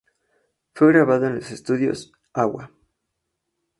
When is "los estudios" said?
1.35-2.11